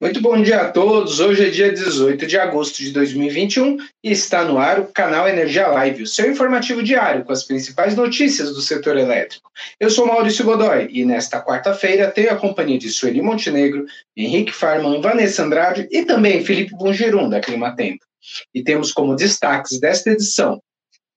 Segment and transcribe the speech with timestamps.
[0.00, 1.20] Muito bom dia a todos.
[1.20, 5.68] Hoje é dia 18 de agosto de 2021 e está no ar o canal Energia
[5.68, 9.48] Live, o seu informativo diário com as principais notícias do setor elétrico.
[9.78, 13.86] Eu sou Maurício Godoy e nesta quarta-feira tenho a companhia de Sueli Montenegro,
[14.16, 18.04] Henrique Farman, Vanessa Andrade e também Felipe Bungerum, da Clima Tempo.
[18.52, 20.60] E temos como destaques desta edição: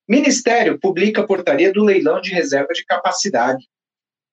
[0.08, 3.66] Ministério publica portaria do leilão de reserva de capacidade.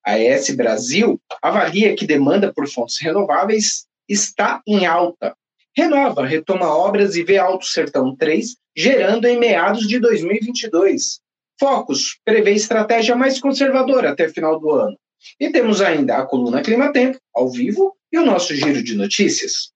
[0.04, 5.34] A ES Brasil avalia que demanda por fontes renováveis está em alta.
[5.76, 11.20] Renova, retoma obras e vê Alto Sertão 3, gerando em meados de 2022.
[11.58, 14.96] Focus prevê estratégia mais conservadora até final do ano.
[15.40, 19.72] E temos ainda a coluna Clima Tempo, ao vivo, e o nosso giro de notícias.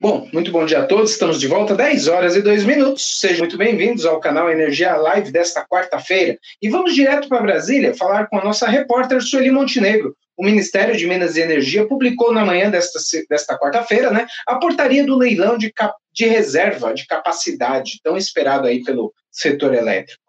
[0.00, 1.10] Bom, muito bom dia a todos.
[1.10, 3.18] Estamos de volta, 10 horas e 2 minutos.
[3.18, 6.38] Sejam muito bem-vindos ao canal Energia Live desta quarta-feira.
[6.62, 10.16] E vamos direto para Brasília falar com a nossa repórter Sueli Montenegro.
[10.36, 15.04] O Ministério de Minas e Energia publicou na manhã desta, desta quarta-feira né, a portaria
[15.04, 20.22] do leilão de, cap, de reserva de capacidade, tão esperado aí pelo setor elétrico.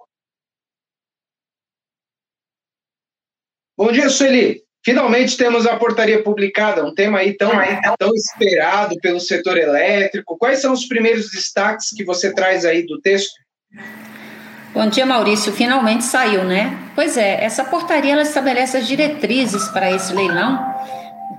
[3.77, 4.63] Bom dia, Sueli.
[4.83, 7.51] Finalmente temos a portaria publicada, um tema aí tão,
[7.97, 10.37] tão esperado pelo setor elétrico.
[10.37, 13.33] Quais são os primeiros destaques que você traz aí do texto?
[14.73, 15.51] Bom dia, Maurício.
[15.51, 16.77] Finalmente saiu, né?
[16.95, 20.57] Pois é, essa portaria ela estabelece as diretrizes para esse leilão,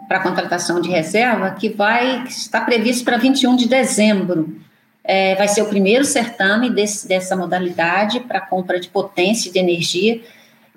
[0.07, 4.55] para a contratação de reserva, que vai está previsto para 21 de dezembro.
[5.03, 10.21] É, vai ser o primeiro certame desse, dessa modalidade para compra de potência de energia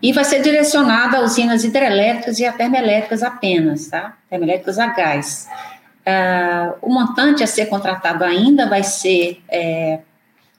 [0.03, 4.17] e vai ser direcionada a usinas hidrelétricas e a termoelétricas apenas, tá?
[4.29, 5.47] Termoelétricas a gás.
[6.05, 9.99] Uh, o montante a ser contratado ainda vai ser é,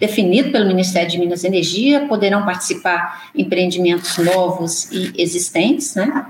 [0.01, 6.27] definido pelo Ministério de Minas e Energia, poderão participar empreendimentos novos e existentes, né?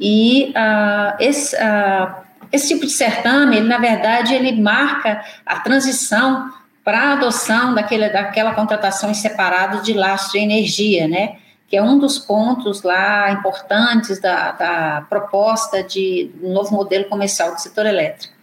[0.00, 2.14] E uh, esse, uh,
[2.50, 6.50] esse tipo de certame, ele, na verdade, ele marca a transição
[6.82, 11.36] para a adoção daquele, daquela contratação em separado de lastro e energia, né?
[11.70, 17.60] Que é um dos pontos lá importantes da, da proposta de novo modelo comercial do
[17.60, 18.34] setor elétrico.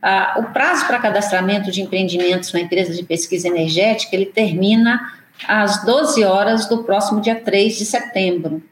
[0.00, 5.12] Ah, o prazo para cadastramento de empreendimentos na empresa de pesquisa energética, ele termina
[5.46, 8.62] às 12 horas do próximo dia 3 de setembro.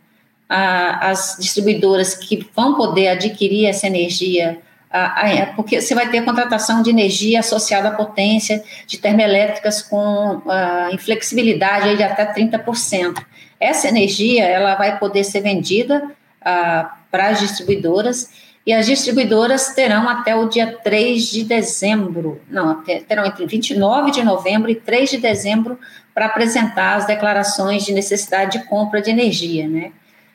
[0.49, 4.61] Ah, as distribuidoras que vão poder adquirir essa energia
[4.93, 10.39] é porque você vai ter a contratação de energia associada à potência de termoelétricas com
[10.39, 13.25] uh, inflexibilidade de até 30%.
[13.60, 16.03] Essa energia ela vai poder ser vendida
[16.41, 18.31] uh, para as distribuidoras
[18.66, 24.22] e as distribuidoras terão até o dia 3 de dezembro, não, terão entre 29 de
[24.22, 25.78] novembro e 3 de dezembro
[26.15, 29.92] para apresentar as declarações de necessidade de compra de energia, né?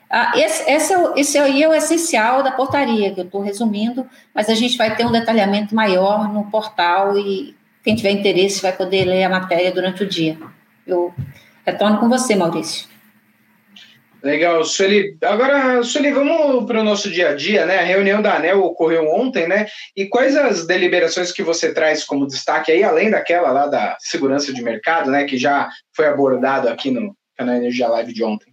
[0.09, 4.07] Ah, esse, esse, é esse aí é o essencial da portaria, que eu estou resumindo,
[4.33, 8.71] mas a gente vai ter um detalhamento maior no portal e quem tiver interesse vai
[8.71, 10.37] poder ler a matéria durante o dia.
[10.85, 11.13] Eu
[11.65, 12.87] retorno com você, Maurício.
[14.25, 15.15] Legal, Sueli.
[15.23, 17.77] Agora, Sueli, vamos para o nosso dia a dia, né?
[17.77, 19.67] A reunião da ANEL ocorreu ontem, né?
[19.95, 24.51] E quais as deliberações que você traz como destaque aí, além daquela lá da segurança
[24.51, 25.25] de mercado, né?
[25.25, 28.51] Que já foi abordado aqui no canal Energia Live de ontem?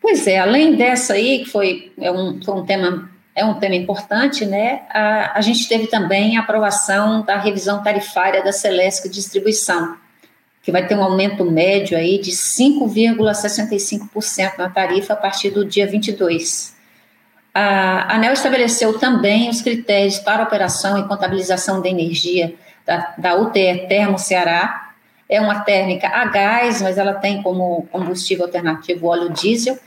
[0.00, 3.74] Pois é, além dessa aí, que foi, é um, foi um tema é um tema
[3.74, 4.82] importante, né?
[4.90, 9.96] A, a gente teve também a aprovação da revisão tarifária da Celesc Distribuição,
[10.66, 15.86] que vai ter um aumento médio aí de 5,65% na tarifa a partir do dia
[15.86, 16.74] 22.
[17.54, 22.52] A ANEL estabeleceu também os critérios para operação e contabilização da energia
[22.84, 24.90] da, da UTE Termo Ceará.
[25.28, 29.78] É uma térmica a gás, mas ela tem como combustível alternativo óleo diesel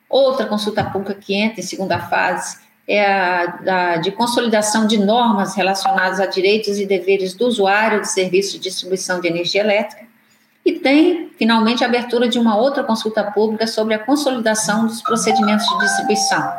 [0.09, 6.21] Outra consulta pública que entra em segunda fase é a, de consolidação de normas relacionadas
[6.21, 10.05] a direitos e deveres do usuário de serviço de distribuição de energia elétrica.
[10.65, 15.67] E tem, finalmente, a abertura de uma outra consulta pública sobre a consolidação dos procedimentos
[15.67, 16.53] de distribuição.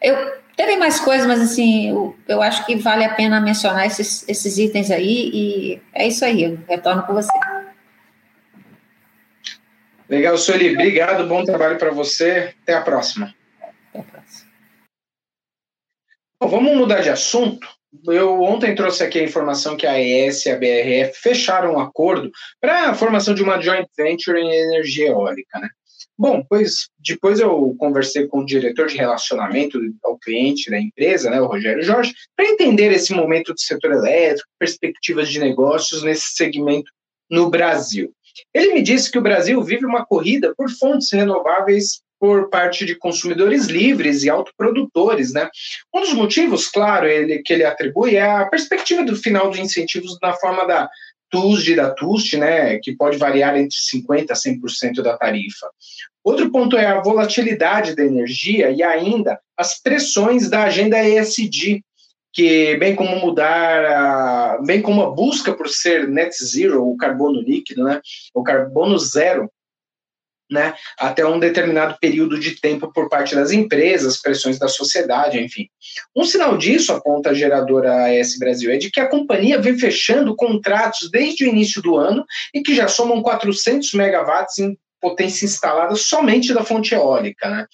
[0.00, 0.16] Eu
[0.56, 4.58] teve mais coisas, mas assim, eu, eu acho que vale a pena mencionar esses, esses
[4.58, 7.32] itens aí, e é isso aí, eu retorno com você.
[10.08, 10.74] Legal, Sueli.
[10.74, 12.54] Obrigado, bom trabalho para você.
[12.62, 13.34] Até a próxima.
[13.88, 14.50] Até a próxima.
[16.40, 17.66] Bom, vamos mudar de assunto.
[18.06, 22.30] Eu ontem trouxe aqui a informação que a AES e a BRF fecharam um acordo
[22.60, 25.68] para a formação de uma joint venture em energia eólica, né?
[26.16, 31.40] Bom, pois depois eu conversei com o diretor de relacionamento ao cliente da empresa, né,
[31.40, 36.90] o Rogério Jorge, para entender esse momento do setor elétrico, perspectivas de negócios nesse segmento
[37.28, 38.12] no Brasil.
[38.52, 42.94] Ele me disse que o Brasil vive uma corrida por fontes renováveis por parte de
[42.94, 45.48] consumidores livres e autoprodutores, né?
[45.94, 50.16] Um dos motivos, claro, ele, que ele atribui é a perspectiva do final dos incentivos
[50.22, 50.88] na forma da
[51.30, 55.68] TUSD da TUST, né, que pode variar entre 50% a 100% da tarifa.
[56.22, 61.82] Outro ponto é a volatilidade da energia e ainda as pressões da agenda ESG,
[62.34, 67.40] que bem como mudar, a, bem como a busca por ser net zero, o carbono
[67.40, 68.00] líquido, né,
[68.34, 69.48] o carbono zero,
[70.50, 75.68] né, até um determinado período de tempo por parte das empresas, pressões da sociedade, enfim.
[76.14, 80.36] Um sinal disso, aponta a geradora AS Brasil, é de que a companhia vem fechando
[80.36, 85.94] contratos desde o início do ano e que já somam 400 megawatts em potência instalada
[85.96, 87.50] somente da fonte eólica.
[87.50, 87.66] Né?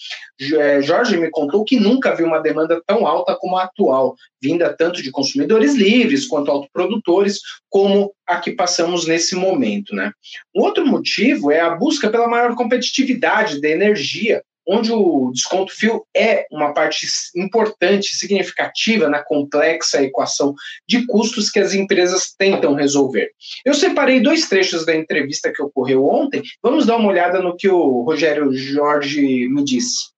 [0.58, 4.74] É, Jorge me contou que nunca viu uma demanda tão alta como a atual, vinda
[4.76, 7.38] tanto de consumidores livres quanto autoprodutores,
[7.68, 9.94] como a que passamos nesse momento.
[9.94, 10.10] Né?
[10.52, 16.06] Um outro motivo é a busca pela maior competitividade da energia onde o desconto fio
[16.16, 20.54] é uma parte importante, significativa na complexa equação
[20.86, 23.30] de custos que as empresas tentam resolver.
[23.64, 26.42] Eu separei dois trechos da entrevista que ocorreu ontem.
[26.62, 30.10] Vamos dar uma olhada no que o Rogério Jorge me disse.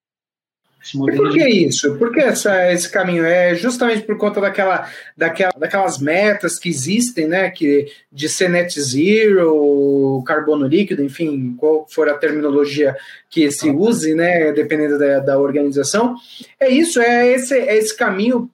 [0.94, 1.96] E por que isso?
[1.96, 3.25] Por que essa, esse caminho?
[3.25, 7.50] É justamente por conta daquela, daquela, daquelas metas que existem, né?
[7.50, 12.96] Que, de ser net zero, carbono líquido, enfim, qual for a terminologia
[13.31, 14.52] que se use, né?
[14.52, 16.17] Dependendo da, da organização.
[16.58, 18.50] É isso, é esse, é esse caminho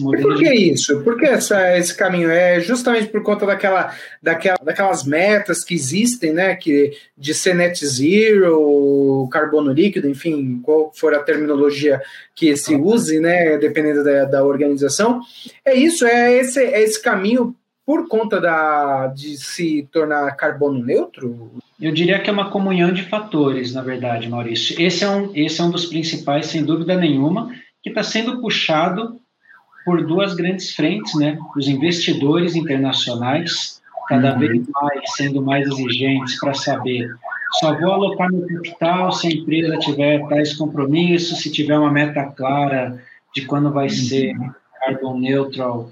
[0.00, 1.02] e por que isso?
[1.02, 2.30] Por que essa, esse caminho?
[2.30, 6.54] É justamente por conta daquela, daquela, daquelas metas que existem, né?
[6.56, 12.00] Que, de ser net zero, carbono líquido, enfim, qual for a terminologia
[12.34, 13.56] que se use, né?
[13.58, 15.20] Dependendo da, da organização.
[15.64, 17.54] É isso, é esse, é esse caminho
[17.86, 21.52] por conta da, de se tornar carbono neutro?
[21.80, 24.80] Eu diria que é uma comunhão de fatores, na verdade, Maurício.
[24.80, 27.52] Esse é um, esse é um dos principais, sem dúvida nenhuma,
[27.82, 29.20] que está sendo puxado
[29.84, 31.38] por duas grandes frentes, né?
[31.56, 34.38] Os investidores internacionais, cada uhum.
[34.38, 37.08] vez mais sendo mais exigentes para saber
[37.54, 42.24] só vou alocar meu capital se a empresa tiver tais compromissos, se tiver uma meta
[42.24, 43.00] clara
[43.34, 43.90] de quando vai uhum.
[43.90, 44.34] ser
[44.80, 45.90] carbon neutral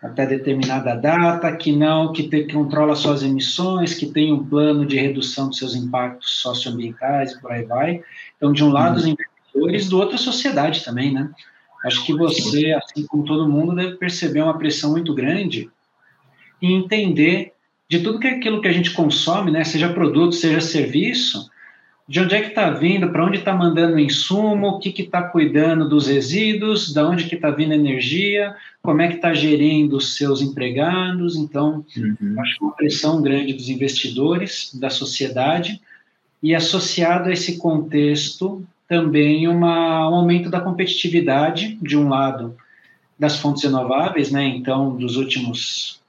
[0.00, 4.84] até determinada data, que não, que, te, que controla suas emissões, que tem um plano
[4.84, 8.02] de redução dos seus impactos socioambientais e por aí vai.
[8.36, 9.14] Então, de um lado, os uhum.
[9.14, 11.30] investidores, do outro, a sociedade também, né?
[11.84, 15.68] Acho que você, assim como todo mundo, deve perceber uma pressão muito grande
[16.60, 17.52] e entender
[17.88, 21.50] de tudo que é aquilo que a gente consome, né, seja produto, seja serviço,
[22.08, 25.22] de onde é que está vindo, para onde está mandando o insumo, o que está
[25.22, 29.96] cuidando dos resíduos, da onde que está vindo a energia, como é que está gerindo
[29.96, 31.36] os seus empregados.
[31.36, 32.34] Então, uhum.
[32.38, 35.80] acho uma pressão grande dos investidores, da sociedade,
[36.42, 42.54] e associado a esse contexto também uma, um aumento da competitividade, de um lado,
[43.18, 44.44] das fontes renováveis, né?
[44.44, 46.02] Então, dos últimos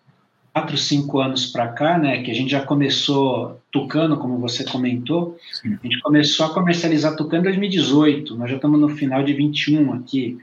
[0.51, 5.37] quatro, cinco anos para cá, né, que a gente já começou Tucano, como você comentou,
[5.51, 5.79] Sim.
[5.81, 9.93] a gente começou a comercializar Tucano em 2018, nós já estamos no final de 21
[9.93, 10.37] aqui,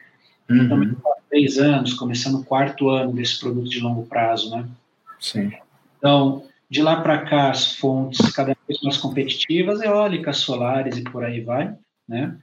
[0.48, 0.62] uhum.
[0.62, 4.64] estamos há três anos, começando o quarto ano desse produto de longo prazo, né?
[5.20, 5.52] Sim.
[5.98, 11.22] Então, de lá para cá, as fontes cada vez mais competitivas, eólicas, solares e por
[11.22, 11.72] aí vai,
[12.10, 12.36] né?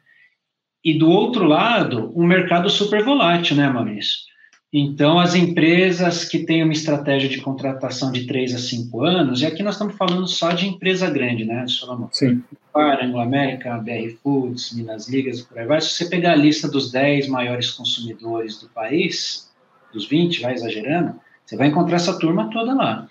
[0.83, 4.25] E do outro lado, um mercado super volátil, né, Maurício?
[4.71, 9.45] Então, as empresas que têm uma estratégia de contratação de 3 a 5 anos, e
[9.45, 12.07] aqui nós estamos falando só de empresa grande, né, Solomon?
[12.11, 12.43] Sim.
[12.73, 15.81] Para Anglo América, BR Foods, Minas Ligas, por aí vai.
[15.81, 19.49] Se você pegar a lista dos 10 maiores consumidores do país,
[19.93, 23.07] dos 20, vai exagerando, você vai encontrar essa turma toda lá.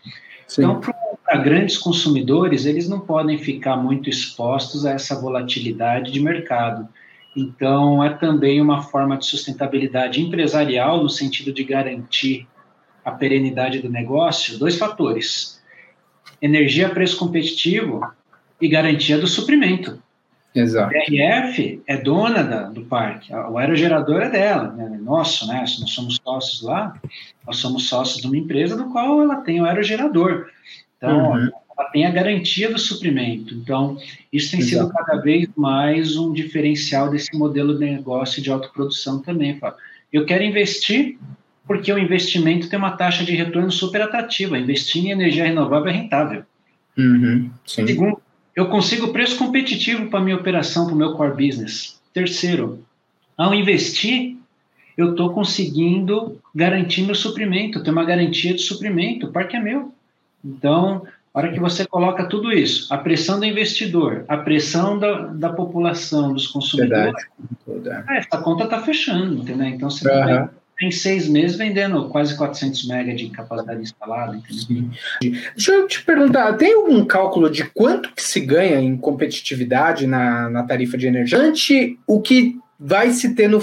[0.46, 0.62] Sim.
[0.62, 0.95] Então, para
[1.34, 6.88] grandes consumidores, eles não podem ficar muito expostos a essa volatilidade de mercado.
[7.36, 12.46] Então, é também uma forma de sustentabilidade empresarial, no sentido de garantir
[13.04, 15.62] a perenidade do negócio, dois fatores:
[16.40, 18.00] energia preço competitivo
[18.60, 20.00] e garantia do suprimento.
[20.54, 20.94] Exato.
[20.96, 25.60] A RF é dona da, do parque, o aerogerador é dela, né, nosso, né?
[25.60, 26.98] Nós somos sócios lá,
[27.46, 30.46] nós somos sócios de uma empresa do qual ela tem o aerogerador.
[30.96, 33.54] Então, uhum ela tem a garantia do suprimento.
[33.54, 33.98] Então,
[34.32, 34.86] isso tem Exato.
[34.86, 39.78] sido cada vez mais um diferencial desse modelo de negócio de autoprodução também, Fábio.
[40.12, 41.18] Eu quero investir
[41.66, 44.58] porque o investimento tem uma taxa de retorno super atrativa.
[44.58, 46.44] Investir em energia renovável é rentável.
[46.96, 48.22] Uhum, Segundo,
[48.54, 52.00] eu consigo preço competitivo para minha operação, para o meu core business.
[52.14, 52.82] Terceiro,
[53.36, 54.36] ao investir,
[54.96, 59.92] eu estou conseguindo garantir meu suprimento, ter uma garantia de suprimento, o parque é meu.
[60.46, 61.02] Então,
[61.34, 65.52] a hora que você coloca tudo isso, a pressão do investidor, a pressão da, da
[65.52, 67.14] população, dos consumidores,
[67.66, 68.04] Verdade.
[68.10, 69.66] É, essa conta está fechando, entendeu?
[69.66, 70.48] Então você uhum.
[70.78, 74.88] tem seis meses vendendo quase 400 mega de capacidade instalada, entendeu?
[75.54, 80.48] Deixa eu te perguntar, tem algum cálculo de quanto que se ganha em competitividade na,
[80.48, 83.62] na tarifa de energia ante o que vai se ter no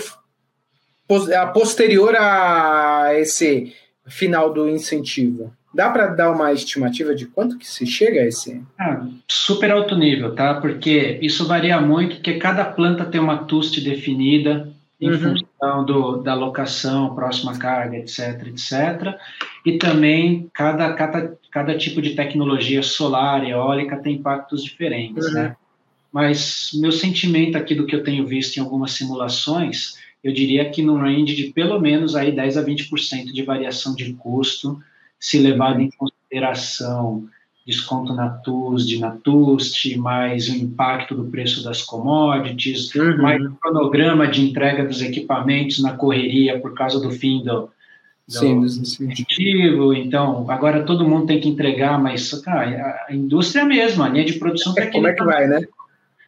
[1.35, 3.73] a posterior a esse
[4.07, 5.51] final do incentivo?
[5.73, 8.61] Dá para dar uma estimativa de quanto que se chega a esse?
[8.77, 10.55] Ah, super alto nível, tá?
[10.55, 15.19] Porque isso varia muito, porque cada planta tem uma TUST definida em uhum.
[15.19, 19.19] função do, da locação, próxima carga, etc, etc.
[19.65, 25.33] E também cada, cada, cada tipo de tecnologia solar, eólica, tem impactos diferentes, uhum.
[25.33, 25.55] né?
[26.11, 30.83] Mas meu sentimento aqui do que eu tenho visto em algumas simulações, eu diria que
[30.83, 34.79] no range de pelo menos aí 10 a 20% de variação de custo,
[35.23, 37.25] se levado em consideração
[37.65, 43.21] desconto na TUSD, na TUST, mais o impacto do preço das commodities, uhum.
[43.21, 47.69] mais o cronograma de entrega dos equipamentos na correria por causa do fim do,
[48.27, 49.93] Sim, incentivo.
[49.93, 54.09] Então, agora todo mundo tem que entregar, mas cara, a indústria é a mesma, a
[54.09, 55.61] linha de produção é, Como é que vai, né?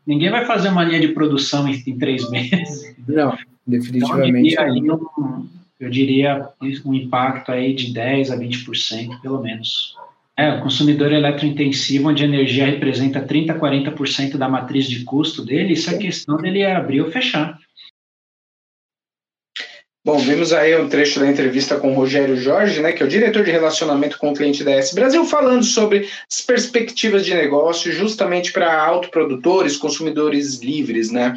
[0.07, 2.95] Ninguém vai fazer uma linha de produção em, em três meses.
[3.05, 3.37] Não,
[3.67, 4.55] definitivamente.
[4.77, 5.47] Então, um,
[5.79, 6.49] eu diria
[6.85, 9.95] um impacto aí de 10 a 20%, pelo menos.
[10.37, 15.45] É, o consumidor eletrointensivo, onde a energia representa 30 a 40% da matriz de custo
[15.45, 17.57] dele, isso é questão dele abrir ou fechar.
[20.05, 23.09] Bom, vimos aí um trecho da entrevista com o Rogério Jorge, né, que é o
[23.09, 27.91] diretor de relacionamento com o cliente da S Brasil, falando sobre as perspectivas de negócio
[27.91, 31.33] justamente para autoprodutores, consumidores livres, né?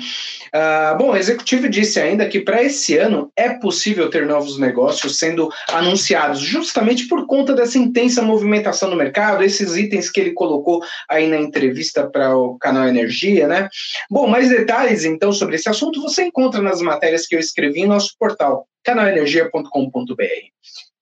[0.49, 5.19] Uh, bom, o executivo disse ainda que para esse ano é possível ter novos negócios
[5.19, 10.83] sendo anunciados, justamente por conta dessa intensa movimentação no mercado, esses itens que ele colocou
[11.09, 13.71] aí na entrevista para o canal Energia, né?
[14.11, 17.87] Bom, mais detalhes então sobre esse assunto você encontra nas matérias que eu escrevi em
[17.87, 18.58] nosso portal,
[18.89, 20.25] canalenergia.com.br.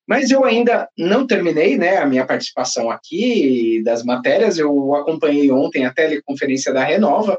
[0.09, 4.57] Mas eu ainda não terminei né, a minha participação aqui das matérias.
[4.57, 7.37] Eu acompanhei ontem a teleconferência da Renova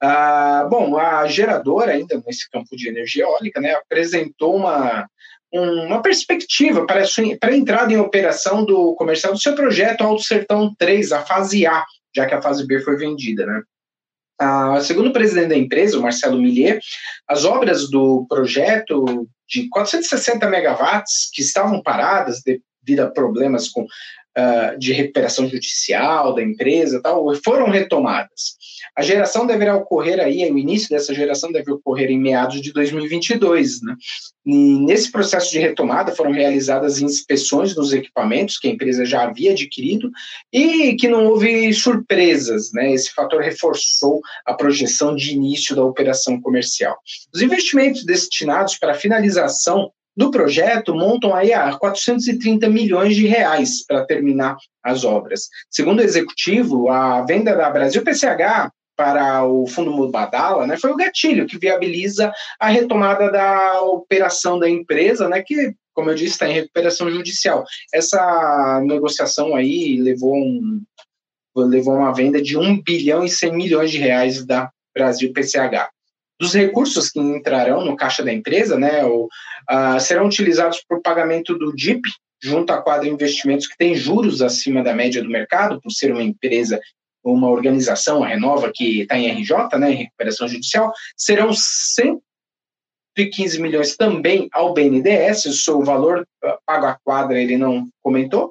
[0.00, 5.08] ah, bom, a geradora, ainda nesse campo de energia eólica, né, apresentou uma,
[5.52, 7.02] uma perspectiva para,
[7.40, 11.66] para a entrada em operação do comercial do seu projeto Alto Sertão 3, a fase
[11.66, 13.44] A, já que a fase B foi vendida.
[13.44, 13.62] Né?
[14.40, 16.78] Ah, segundo o presidente da empresa, o Marcelo Millier,
[17.26, 23.86] as obras do projeto de 460 megawatts que estavam paradas devido a problemas com
[24.38, 28.56] uh, de recuperação judicial da empresa, tal, foram retomadas.
[28.96, 33.82] A geração deverá ocorrer aí, o início dessa geração deve ocorrer em meados de 2022,
[33.82, 33.94] né?
[34.46, 39.52] E nesse processo de retomada foram realizadas inspeções nos equipamentos que a empresa já havia
[39.52, 40.10] adquirido
[40.52, 42.92] e que não houve surpresas, né?
[42.92, 46.96] Esse fator reforçou a projeção de início da operação comercial.
[47.32, 53.86] Os investimentos destinados para a finalização do projeto montam aí a 430 milhões de reais
[53.86, 55.48] para terminar as obras.
[55.70, 60.96] Segundo o executivo, a venda da Brasil PCH para o Fundo Mubadala, né, foi o
[60.96, 66.48] gatilho que viabiliza a retomada da operação da empresa, né, que, como eu disse, está
[66.48, 67.64] em recuperação judicial.
[67.94, 70.82] Essa negociação aí levou, um,
[71.54, 75.92] levou uma venda de 1 bilhão e 100 milhões de reais da Brasil PCH.
[76.40, 81.02] Dos recursos que entrarão no caixa da empresa, né, ou, uh, serão utilizados para o
[81.02, 82.02] pagamento do DIP,
[82.40, 86.22] junto à quadra investimentos que tem juros acima da média do mercado, por ser uma
[86.22, 86.80] empresa
[87.24, 93.96] uma organização, a Renova, que está em RJ, né, em recuperação judicial, serão 115 milhões
[93.96, 98.50] também ao BNDES, o valor ah, pago à quadra ele não comentou,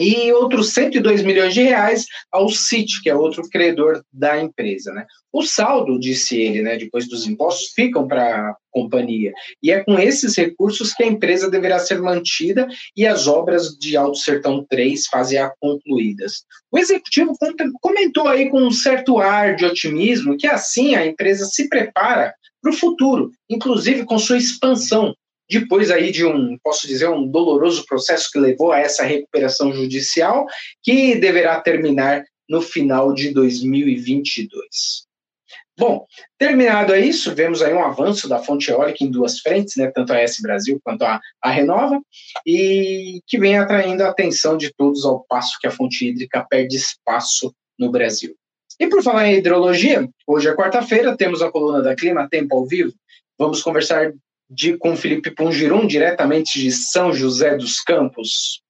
[0.00, 4.92] e outros 102 milhões de reais ao CIT, que é outro credor da empresa.
[4.92, 5.06] Né?
[5.32, 9.32] O saldo, disse ele, né, depois dos impostos, ficam para a companhia.
[9.62, 13.96] E é com esses recursos que a empresa deverá ser mantida e as obras de
[13.96, 16.44] Alto Sertão 3 fazer concluídas.
[16.70, 17.32] O executivo
[17.80, 22.70] comentou aí com um certo ar de otimismo que assim a empresa se prepara para
[22.70, 25.14] o futuro, inclusive com sua expansão
[25.48, 30.46] depois aí de um, posso dizer, um doloroso processo que levou a essa recuperação judicial,
[30.82, 35.06] que deverá terminar no final de 2022.
[35.78, 36.06] Bom,
[36.38, 40.18] terminado isso, vemos aí um avanço da fonte eólica em duas frentes, né, tanto a
[40.18, 42.00] S Brasil quanto a, a Renova,
[42.46, 46.76] e que vem atraindo a atenção de todos ao passo que a fonte hídrica perde
[46.76, 48.34] espaço no Brasil.
[48.80, 52.66] E por falar em hidrologia, hoje é quarta-feira, temos a coluna da Clima Tempo ao
[52.66, 52.94] vivo.
[53.38, 54.14] Vamos conversar
[54.48, 58.62] de, com Felipe Pungirum, diretamente de São José dos Campos.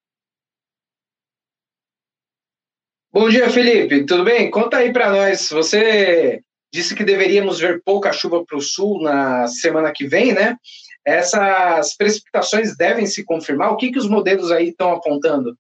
[3.13, 4.05] Bom dia, Felipe.
[4.05, 4.51] Tudo bem?
[4.51, 5.49] Conta aí para nós.
[5.51, 6.43] Você
[6.73, 10.57] disse que deveríamos ver pouca chuva para o sul na semana que vem, né?
[11.05, 13.71] Essas precipitações devem se confirmar.
[13.71, 15.57] O que, que os modelos aí estão apontando?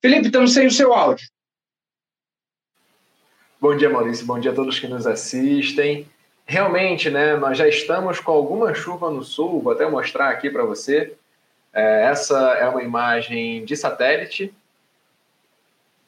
[0.00, 1.26] Felipe, estamos sem o seu áudio.
[3.60, 4.26] Bom dia, Maurício.
[4.26, 6.06] Bom dia a todos que nos assistem.
[6.46, 10.64] Realmente, né, nós já estamos com alguma chuva no sul, vou até mostrar aqui para
[10.64, 11.14] você.
[11.72, 14.52] É, essa é uma imagem de satélite.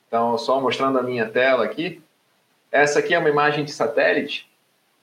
[0.08, 2.02] Então, só mostrando a minha tela aqui.
[2.70, 4.48] Essa aqui é uma imagem de satélite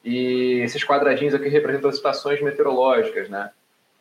[0.04, 3.52] e esses quadradinhos aqui representam as estações meteorológicas, né?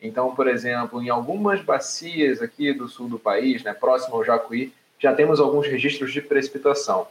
[0.01, 4.73] Então, por exemplo, em algumas bacias aqui do sul do país, né, próximo ao Jacuí,
[4.97, 7.07] já temos alguns registros de precipitação.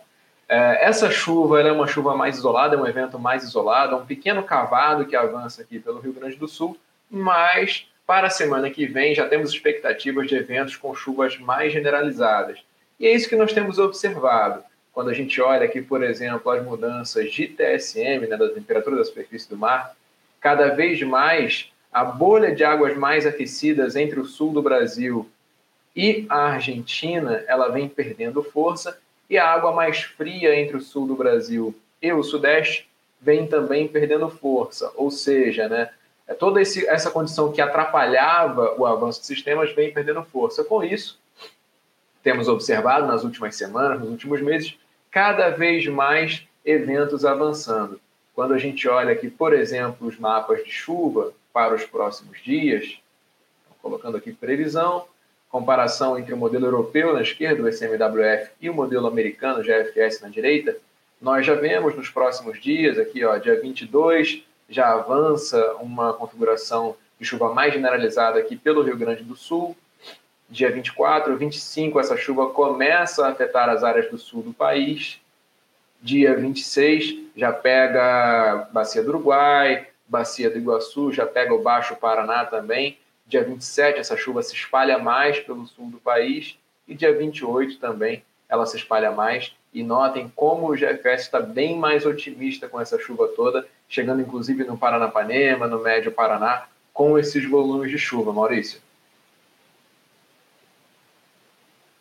[0.52, 4.04] É, essa chuva é uma chuva mais isolada, é um evento mais isolado, é um
[4.04, 6.76] pequeno cavado que avança aqui pelo Rio Grande do Sul,
[7.08, 12.58] mas para a semana que vem já temos expectativas de eventos com chuvas mais generalizadas.
[12.98, 14.64] E é isso que nós temos observado.
[14.92, 19.04] Quando a gente olha aqui, por exemplo, as mudanças de TSM, né, da temperatura da
[19.04, 19.94] superfície do mar,
[20.40, 25.30] cada vez mais a bolha de águas mais aquecidas entre o sul do Brasil
[25.94, 28.98] e a Argentina, ela vem perdendo força
[29.30, 32.90] e a água mais fria entre o sul do Brasil e o sudeste
[33.20, 35.90] vem também perdendo força, ou seja, né,
[36.26, 40.62] é toda esse, essa condição que atrapalhava o avanço de sistemas vem perdendo força.
[40.62, 41.18] Com isso,
[42.22, 44.78] temos observado nas últimas semanas, nos últimos meses,
[45.10, 48.00] cada vez mais eventos avançando.
[48.32, 52.98] Quando a gente olha aqui, por exemplo, os mapas de chuva para os próximos dias,
[53.82, 55.06] colocando aqui previsão,
[55.50, 60.22] comparação entre o modelo europeu na esquerda, o SMWF, e o modelo americano, o GFS,
[60.22, 60.76] na direita,
[61.20, 67.26] nós já vemos nos próximos dias, aqui, ó, dia 22, já avança uma configuração de
[67.26, 69.76] chuva mais generalizada aqui pelo Rio Grande do Sul.
[70.48, 75.20] Dia 24, 25, essa chuva começa a afetar as áreas do sul do país.
[76.00, 82.44] Dia 26, já pega Bacia do Uruguai, Bacia do Iguaçu, já pega o Baixo Paraná
[82.44, 82.98] também.
[83.30, 86.58] Dia 27, essa chuva se espalha mais pelo sul do país.
[86.88, 89.54] E dia 28 também ela se espalha mais.
[89.72, 94.64] E notem como o GFS está bem mais otimista com essa chuva toda, chegando inclusive
[94.64, 98.80] no Paranapanema, no Médio Paraná, com esses volumes de chuva, Maurício.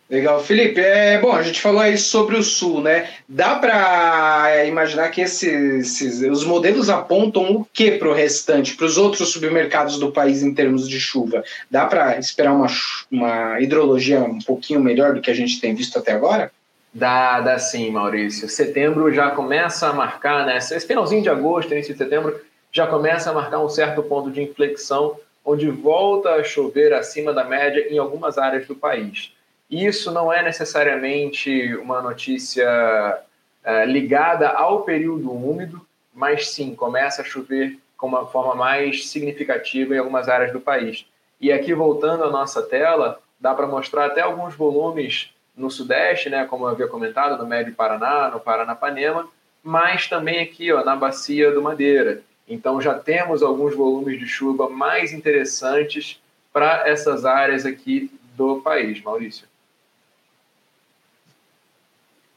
[0.10, 0.82] Legal, Felipe.
[0.82, 1.32] É bom.
[1.32, 3.10] A gente falou aí sobre o sul, né?
[3.28, 8.88] Dá para imaginar que esses, esses, os modelos apontam o que para o restante, para
[8.88, 11.44] os outros submercados do país em termos de chuva?
[11.70, 12.66] Dá para esperar uma,
[13.12, 16.52] uma hidrologia um pouquinho melhor do que a gente tem visto até agora?
[16.92, 18.50] Dá, dá sim, Maurício.
[18.50, 20.58] Setembro já começa a marcar, né?
[20.58, 22.36] Esse finalzinho de agosto, início de setembro,
[22.72, 27.44] já começa a marcar um certo ponto de inflexão, onde volta a chover acima da
[27.44, 29.32] média em algumas áreas do país.
[29.70, 33.20] Isso não é necessariamente uma notícia
[33.64, 39.94] é, ligada ao período úmido, mas sim começa a chover com uma forma mais significativa
[39.94, 41.06] em algumas áreas do país.
[41.40, 46.46] E aqui, voltando à nossa tela, dá para mostrar até alguns volumes no Sudeste, né,
[46.46, 49.28] como eu havia comentado, no Médio Paraná, no Paranapanema,
[49.62, 52.22] mas também aqui ó, na Bacia do Madeira.
[52.48, 56.20] Então já temos alguns volumes de chuva mais interessantes
[56.52, 59.48] para essas áreas aqui do país, Maurício.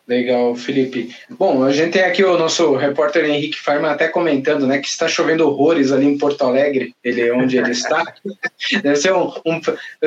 [0.07, 1.15] Legal, Felipe.
[1.31, 5.07] Bom, a gente tem aqui o nosso repórter Henrique Farma até comentando, né, que está
[5.07, 8.03] chovendo horrores ali em Porto Alegre, ele onde ele está.
[8.83, 9.61] Deve ser um, um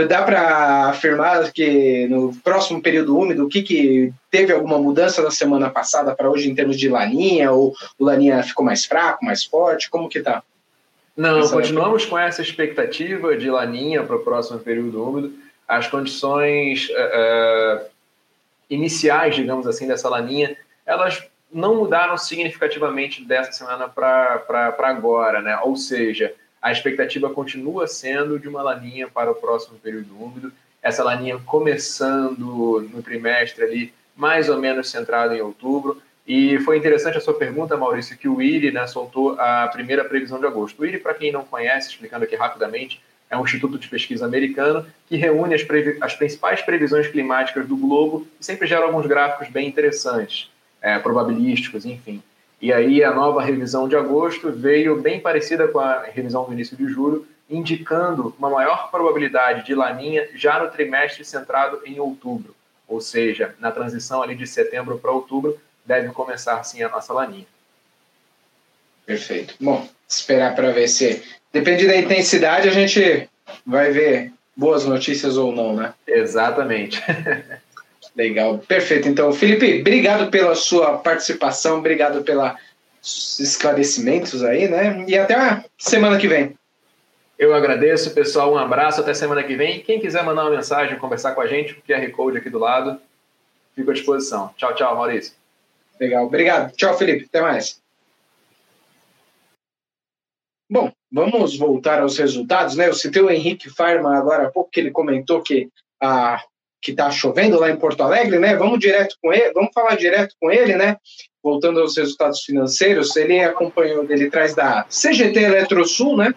[0.05, 5.31] dá para afirmar que no próximo período úmido, o que que teve alguma mudança da
[5.31, 9.45] semana passada para hoje em termos de laninha ou o laninha ficou mais fraco, mais
[9.45, 9.89] forte?
[9.89, 10.43] Como que tá?
[11.15, 15.33] Não, essa continuamos com essa expectativa de laninha para o próximo período úmido.
[15.65, 17.94] As condições uh,
[18.69, 25.57] iniciais, digamos assim, dessa laninha, elas não mudaram significativamente dessa semana para agora, né?
[25.63, 30.51] Ou seja, a expectativa continua sendo de uma laninha para o próximo período úmido.
[30.81, 36.01] Essa laninha começando no trimestre ali, mais ou menos centrado em outubro.
[36.27, 40.39] E foi interessante a sua pergunta, Maurício, que o IRI né, soltou a primeira previsão
[40.39, 40.81] de agosto.
[40.81, 42.99] O IRI, para quem não conhece, explicando aqui rapidamente,
[43.35, 45.65] é um instituto de pesquisa americano que reúne as,
[46.01, 50.49] as principais previsões climáticas do globo e sempre gera alguns gráficos bem interessantes,
[50.81, 52.23] é, probabilísticos, enfim.
[52.61, 56.75] E aí a nova revisão de agosto veio bem parecida com a revisão do início
[56.75, 62.55] de julho, indicando uma maior probabilidade de laninha já no trimestre centrado em outubro,
[62.87, 67.45] ou seja, na transição ali de setembro para outubro deve começar sim a nossa laninha.
[69.05, 69.53] Perfeito.
[69.61, 73.29] Bom, esperar para ver se depende da intensidade, a gente
[73.65, 75.93] vai ver boas notícias ou não, né?
[76.07, 77.01] Exatamente.
[78.15, 79.09] Legal, perfeito.
[79.09, 85.03] Então, Felipe, obrigado pela sua participação, obrigado pelos esclarecimentos aí, né?
[85.07, 86.55] E até a semana que vem.
[87.37, 88.53] Eu agradeço, pessoal.
[88.53, 89.81] Um abraço, até semana que vem.
[89.81, 92.97] Quem quiser mandar uma mensagem, conversar com a gente, o QR Code aqui do lado,
[93.75, 94.51] fico à disposição.
[94.55, 95.33] Tchau, tchau, Maurício.
[95.99, 96.73] Legal, obrigado.
[96.75, 97.25] Tchau, Felipe.
[97.25, 97.84] Até mais.
[100.69, 102.87] Bom, vamos voltar aos resultados, né?
[102.87, 105.69] Eu citei o Henrique Farma agora há pouco, que ele comentou que
[106.01, 106.39] a
[106.85, 108.55] que está chovendo lá em Porto Alegre, né?
[108.55, 110.97] Vamos direto com ele, vamos falar direto com ele, né?
[111.43, 116.31] Voltando aos resultados financeiros, ele acompanhou, ele traz da CGT Eletrosul, né?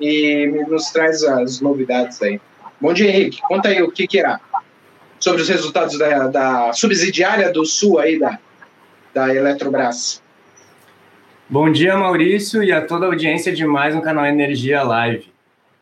[0.00, 2.40] E nos traz as novidades aí.
[2.80, 3.42] Bom dia, Henrique.
[3.42, 4.40] Conta aí o que, que era
[5.18, 8.38] sobre os resultados da, da subsidiária do Sul aí da,
[9.12, 10.22] da Eletrobras.
[11.52, 15.32] Bom dia, Maurício, e a toda a audiência de mais um canal Energia Live.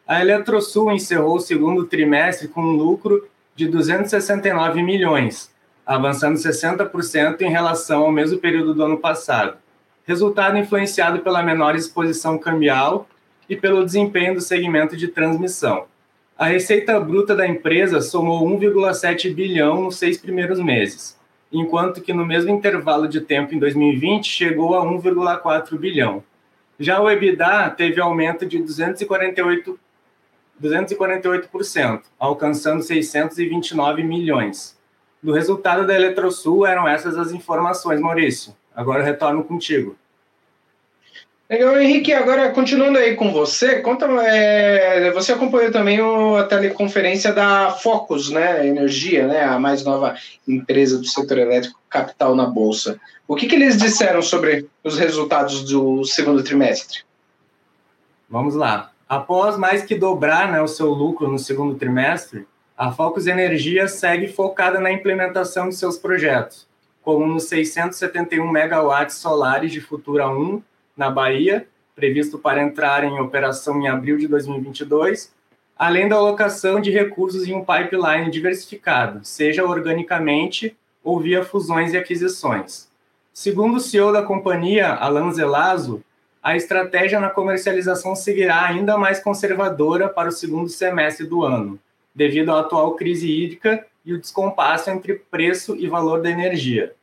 [0.07, 5.53] A Eletrosul encerrou o segundo trimestre com um lucro de 269 milhões,
[5.85, 9.59] avançando 60% em relação ao mesmo período do ano passado.
[10.07, 13.07] Resultado influenciado pela menor exposição cambial
[13.47, 15.85] e pelo desempenho do segmento de transmissão.
[16.39, 21.18] A receita bruta da empresa somou 1,7 bilhão nos seis primeiros meses
[21.53, 26.23] enquanto que no mesmo intervalo de tempo em 2020 chegou a 1,4 bilhão.
[26.79, 29.79] Já o EBITDA teve aumento de 248
[30.63, 34.77] 248%, alcançando 629 milhões.
[35.23, 38.55] Do resultado da Eletrosul eram essas as informações, Maurício.
[38.75, 39.97] Agora retorno contigo.
[41.51, 47.33] Legal, Henrique, agora continuando aí com você, conta, é, você acompanhou também o, a teleconferência
[47.33, 50.15] da Focus, né, Energia, né, a mais nova
[50.47, 53.01] empresa do setor elétrico capital na Bolsa.
[53.27, 56.99] O que, que eles disseram sobre os resultados do segundo trimestre?
[58.29, 58.93] Vamos lá.
[59.09, 64.29] Após mais que dobrar né, o seu lucro no segundo trimestre, a Focus Energia segue
[64.29, 66.69] focada na implementação de seus projetos,
[67.03, 70.63] como nos 671 megawatts solares de Futura 1
[70.99, 75.33] na Bahia, previsto para entrar em operação em abril de 2022,
[75.77, 81.97] além da alocação de recursos em um pipeline diversificado, seja organicamente ou via fusões e
[81.97, 82.89] aquisições.
[83.33, 86.03] Segundo o CEO da companhia, Alan Zelazo,
[86.43, 91.79] a estratégia na comercialização seguirá ainda mais conservadora para o segundo semestre do ano,
[92.13, 96.95] devido à atual crise hídrica e o descompasso entre preço e valor da energia.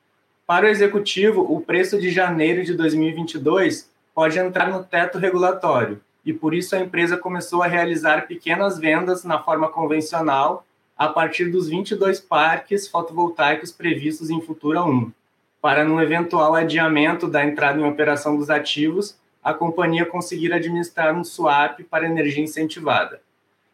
[0.47, 6.31] Para o executivo, o preço de janeiro de 2022 pode entrar no teto regulatório, e
[6.31, 10.63] por isso a empresa começou a realizar pequenas vendas na forma convencional
[10.95, 15.11] a partir dos 22 parques fotovoltaicos previstos em Futura 1.
[15.59, 21.23] Para, no eventual adiamento da entrada em operação dos ativos, a companhia conseguir administrar um
[21.23, 23.19] swap para energia incentivada.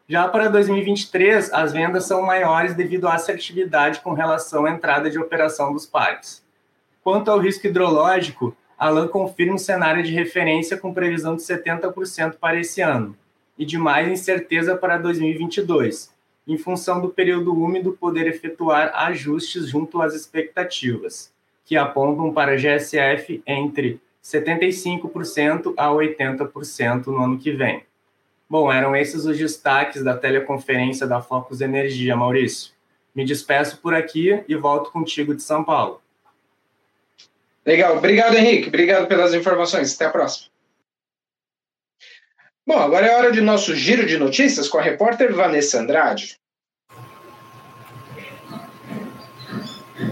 [0.07, 5.19] Já para 2023, as vendas são maiores devido à assertividade com relação à entrada de
[5.19, 6.41] operação dos parques.
[7.03, 12.59] Quanto ao risco hidrológico, Alan confirma um cenário de referência com previsão de 70% para
[12.59, 13.17] esse ano
[13.57, 16.13] e de mais incerteza para 2022,
[16.47, 21.33] em função do período úmido poder efetuar ajustes junto às expectativas,
[21.65, 27.83] que apontam para GSF entre 75% a 80% no ano que vem.
[28.47, 32.73] Bom, eram esses os destaques da teleconferência da Focus Energia, Maurício.
[33.15, 36.01] Me despeço por aqui e volto contigo de São Paulo.
[37.65, 39.93] Legal, obrigado Henrique, obrigado pelas informações.
[39.95, 40.49] Até a próxima.
[42.65, 46.39] Bom, agora é hora de nosso giro de notícias com a repórter Vanessa Andrade.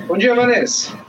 [0.08, 1.09] Bom dia, Vanessa.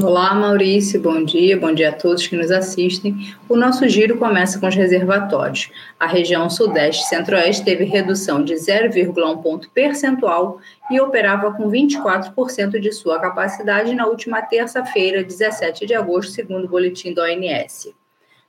[0.00, 3.36] Olá, Maurício, bom dia, bom dia a todos que nos assistem.
[3.46, 5.70] O nosso giro começa com os reservatórios.
[6.00, 10.58] A região Sudeste e Centro-Oeste teve redução de 0,1 ponto percentual
[10.90, 16.68] e operava com 24% de sua capacidade na última terça-feira, 17 de agosto, segundo o
[16.68, 17.92] boletim da ONS.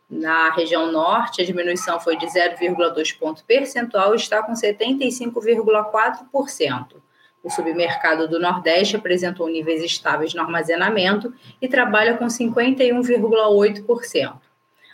[0.10, 7.04] Na região Norte, a diminuição foi de 0,2 ponto percentual e está com 75,4%.
[7.44, 14.36] O submercado do Nordeste apresentou níveis estáveis no armazenamento e trabalha com 51,8%.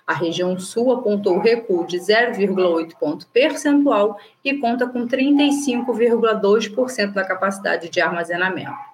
[0.08, 7.88] A região Sul apontou recuo de 0,8 ponto percentual e conta com 35,2% da capacidade
[7.90, 8.90] de armazenamento.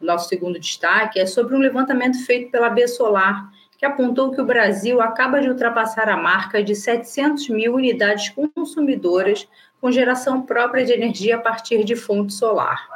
[0.00, 4.46] Nosso segundo destaque é sobre um levantamento feito pela B Solar, que apontou que o
[4.46, 9.48] Brasil acaba de ultrapassar a marca de 700 mil unidades consumidoras
[9.84, 12.88] com geração própria de energia a partir de fonte solar.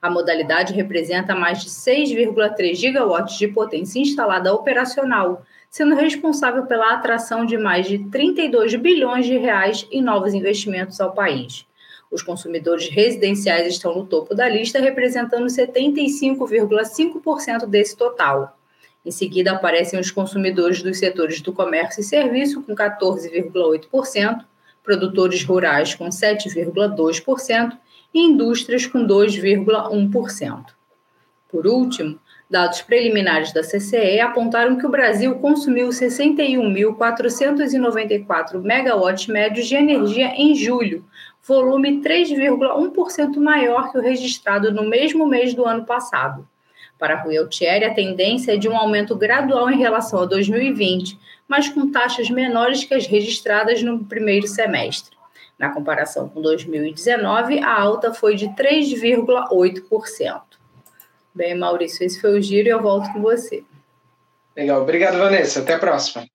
[0.00, 7.44] A modalidade representa mais de 6,3 gigawatts de potência instalada operacional, sendo responsável pela atração
[7.44, 11.66] de mais de 32 bilhões de reais em novos investimentos ao país.
[12.12, 18.56] Os consumidores residenciais estão no topo da lista, representando 75,5% desse total.
[19.04, 24.44] Em seguida, aparecem os consumidores dos setores do comércio e serviço, com 14,8%,
[24.86, 27.76] produtores rurais com 7,2%
[28.14, 30.64] e indústrias com 2,1%.
[31.48, 32.18] Por último,
[32.48, 40.54] dados preliminares da CCE apontaram que o Brasil consumiu 61.494 megawatts médios de energia em
[40.54, 41.04] julho,
[41.46, 46.48] volume 3,1% maior que o registrado no mesmo mês do ano passado.
[46.98, 51.68] Para Rui Altieri, a tendência é de um aumento gradual em relação a 2020, mas
[51.68, 55.16] com taxas menores que as registradas no primeiro semestre.
[55.58, 60.40] Na comparação com 2019, a alta foi de 3,8%.
[61.34, 63.62] Bem, Maurício, esse foi o giro e eu volto com você.
[64.56, 65.60] Legal, obrigado, Vanessa.
[65.60, 66.26] Até a próxima.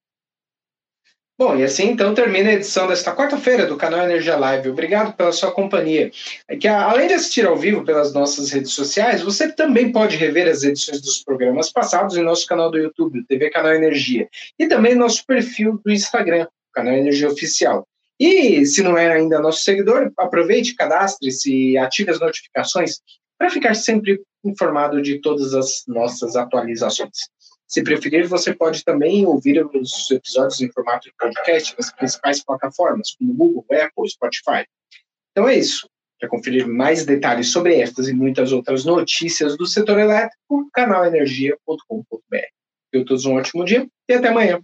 [1.41, 4.69] Bom, e assim então termina a edição desta quarta-feira do canal Energia Live.
[4.69, 6.11] Obrigado pela sua companhia.
[6.47, 10.47] É que além de assistir ao vivo pelas nossas redes sociais, você também pode rever
[10.47, 14.93] as edições dos programas passados em nosso canal do YouTube, TV Canal Energia, e também
[14.93, 17.87] nosso perfil do Instagram, Canal Energia Oficial.
[18.19, 22.99] E se não é ainda nosso seguidor, aproveite, cadastre-se e ative as notificações
[23.35, 27.31] para ficar sempre informado de todas as nossas atualizações.
[27.71, 33.15] Se preferir, você pode também ouvir os episódios em formato de podcast nas principais plataformas,
[33.17, 34.65] como Google, Apple, Spotify.
[35.31, 35.89] Então é isso.
[36.19, 42.37] Para conferir mais detalhes sobre estas e muitas outras notícias do setor elétrico, canalenergia.com.br.
[42.91, 44.61] Eu todos um ótimo dia e até amanhã.